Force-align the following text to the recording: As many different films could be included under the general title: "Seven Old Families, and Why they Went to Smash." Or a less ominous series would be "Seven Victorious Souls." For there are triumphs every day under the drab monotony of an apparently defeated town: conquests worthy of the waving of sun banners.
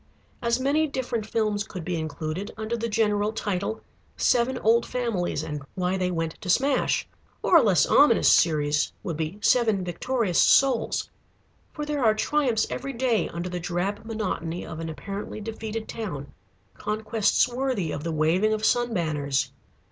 As 0.41 0.59
many 0.59 0.87
different 0.87 1.27
films 1.27 1.63
could 1.63 1.85
be 1.85 1.95
included 1.95 2.49
under 2.57 2.75
the 2.75 2.89
general 2.89 3.31
title: 3.31 3.81
"Seven 4.17 4.57
Old 4.57 4.83
Families, 4.83 5.43
and 5.43 5.61
Why 5.75 5.95
they 5.95 6.09
Went 6.09 6.41
to 6.41 6.49
Smash." 6.49 7.07
Or 7.43 7.55
a 7.57 7.61
less 7.61 7.85
ominous 7.85 8.27
series 8.33 8.93
would 9.03 9.15
be 9.15 9.37
"Seven 9.41 9.83
Victorious 9.83 10.39
Souls." 10.41 11.11
For 11.71 11.85
there 11.85 12.03
are 12.03 12.15
triumphs 12.15 12.65
every 12.71 12.93
day 12.93 13.29
under 13.29 13.47
the 13.47 13.59
drab 13.59 14.03
monotony 14.03 14.65
of 14.65 14.79
an 14.79 14.89
apparently 14.89 15.39
defeated 15.39 15.87
town: 15.87 16.33
conquests 16.73 17.47
worthy 17.47 17.91
of 17.91 18.03
the 18.03 18.11
waving 18.11 18.53
of 18.53 18.65
sun 18.65 18.95
banners. 18.95 19.51